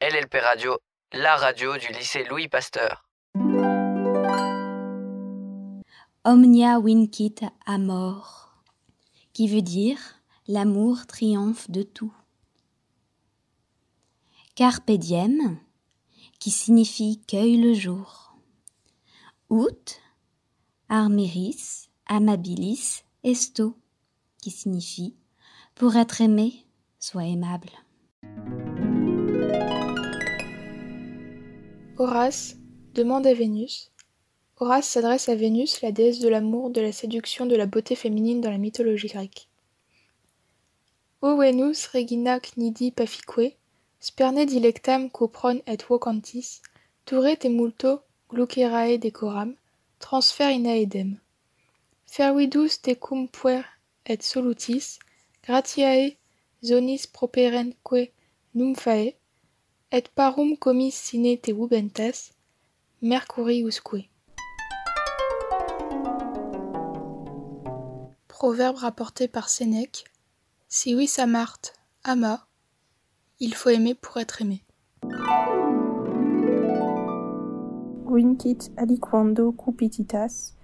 LLP 0.00 0.34
Radio, 0.42 0.76
la 1.14 1.36
radio 1.36 1.78
du 1.78 1.88
lycée 1.94 2.24
Louis 2.24 2.48
Pasteur. 2.48 3.08
Omnia 6.24 6.78
vincit 6.78 7.40
amor, 7.64 8.62
qui 9.32 9.48
veut 9.48 9.62
dire 9.62 9.98
l'amour 10.46 11.06
triomphe 11.06 11.70
de 11.70 11.82
tout. 11.82 12.12
Carpe 14.54 14.90
diem, 14.90 15.58
qui 16.38 16.50
signifie 16.50 17.22
cueille 17.26 17.56
le 17.56 17.72
jour. 17.72 18.36
Ut, 19.50 20.02
armeris, 20.90 21.88
amabilis, 22.06 23.05
esto, 23.26 23.74
qui 24.40 24.52
signifie 24.52 25.14
pour 25.74 25.96
être 25.96 26.20
aimé, 26.20 26.64
sois 27.00 27.24
aimable. 27.24 27.70
Horace 31.98 32.56
demande 32.94 33.26
à 33.26 33.34
Vénus. 33.34 33.90
Horace 34.58 34.86
s'adresse 34.86 35.28
à 35.28 35.34
Vénus, 35.34 35.82
la 35.82 35.90
déesse 35.90 36.20
de 36.20 36.28
l'amour, 36.28 36.70
de 36.70 36.80
la 36.80 36.92
séduction, 36.92 37.46
de 37.46 37.56
la 37.56 37.66
beauté 37.66 37.96
féminine 37.96 38.40
dans 38.40 38.50
la 38.50 38.58
mythologie 38.58 39.08
grecque. 39.08 39.48
O 41.20 41.36
Venus 41.36 41.88
regina 41.88 42.38
cnidi 42.38 42.92
pafique, 42.92 43.56
sperne 43.98 44.46
dilectam 44.46 45.10
copron 45.10 45.60
et 45.66 45.82
vocantis, 45.82 46.62
ture 47.04 47.36
te 47.36 47.48
multo 47.48 48.02
glucerae 48.28 48.98
decoram, 48.98 49.56
transfer 49.98 50.50
in 50.50 50.66
aedem. 50.66 51.18
Fervidus 52.06 52.80
te 52.82 52.94
cum 52.94 53.28
puer 53.28 53.64
et 54.06 54.22
solutis, 54.22 54.98
gratiae 55.42 56.16
zonis 56.64 57.06
properenque 57.06 58.12
nymphae, 58.54 59.16
et 59.92 60.08
parum 60.14 60.56
commis 60.56 60.90
sine 60.90 61.36
te 61.38 61.52
ubentas, 61.52 62.32
mercuriusque. 63.02 64.08
Proverbe 68.28 68.76
rapporté 68.76 69.28
par 69.28 69.48
Sénèque. 69.48 70.04
Si 70.68 70.94
oui 70.94 71.08
ama, 72.04 72.48
il 73.40 73.54
faut 73.54 73.70
aimer 73.70 73.94
pour 73.94 74.16
être 74.18 74.42
aimé. 74.42 74.62
Aliquando 78.76 79.52
cupititas, 79.52 80.55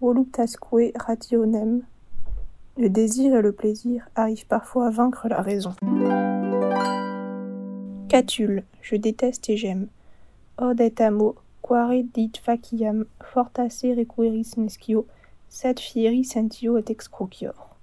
voluptasque 0.00 0.64
rationem. 0.96 1.82
Le 2.76 2.88
désir 2.88 3.34
et 3.34 3.42
le 3.42 3.52
plaisir 3.52 4.08
arrivent 4.14 4.46
parfois 4.46 4.86
à 4.86 4.90
vaincre 4.90 5.28
la 5.28 5.42
raison. 5.42 5.74
Catulle, 8.08 8.62
je 8.80 8.96
déteste 8.96 9.50
et 9.50 9.56
j'aime. 9.56 9.88
Od 10.56 10.80
et 10.80 10.94
amo, 11.00 11.36
quare 11.62 12.02
dit 12.14 12.32
faciam, 12.42 13.04
fortasse 13.22 13.84
requiris 13.96 14.56
nescio, 14.56 15.06
sed 15.48 15.80
fieri 15.80 16.24
sentio 16.24 16.78
et 16.78 16.90
excrocior. 16.90 17.76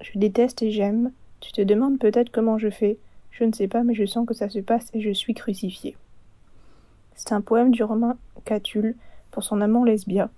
Je 0.00 0.18
déteste 0.18 0.62
et 0.62 0.70
j'aime. 0.70 1.12
Tu 1.40 1.52
te 1.52 1.60
demandes 1.60 1.98
peut-être 1.98 2.30
comment 2.30 2.58
je 2.58 2.70
fais. 2.70 2.98
Je 3.30 3.44
ne 3.44 3.52
sais 3.52 3.68
pas, 3.68 3.82
mais 3.82 3.94
je 3.94 4.06
sens 4.06 4.26
que 4.26 4.34
ça 4.34 4.48
se 4.48 4.60
passe 4.60 4.88
et 4.94 5.00
je 5.00 5.10
suis 5.10 5.34
crucifié. 5.34 5.96
C'est 7.14 7.32
un 7.32 7.40
poème 7.40 7.72
du 7.72 7.82
romain 7.82 8.16
Catulle 8.44 8.94
pour 9.30 9.42
son 9.42 9.60
amant 9.60 9.84
Lesbia. 9.84 10.30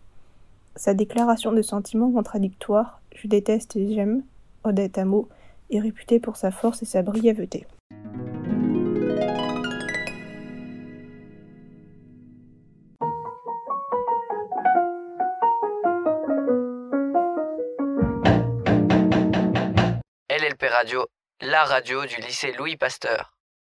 Sa 0.79 0.95
déclaration 0.95 1.51
de 1.51 1.61
sentiments 1.61 2.13
contradictoires, 2.13 3.01
je 3.13 3.27
déteste 3.27 3.75
et 3.75 3.93
j'aime, 3.93 4.23
Odette 4.63 4.97
Amo, 4.97 5.29
est 5.71 5.81
réputée 5.81 6.21
pour 6.21 6.37
sa 6.37 6.53
force 6.53 6.83
et 6.83 6.87
sa 6.87 7.03
brièveté. 7.03 7.67
LLP 20.31 20.63
Radio, 20.71 21.07
la 21.41 21.65
radio 21.65 22.07
du 22.07 22.21
lycée 22.21 22.53
Louis 22.57 22.77
Pasteur. 22.77 23.38